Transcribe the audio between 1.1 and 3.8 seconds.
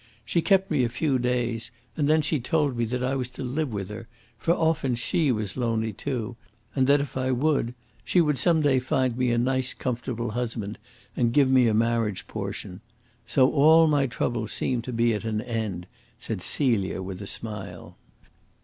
days, and then she told me that I was to live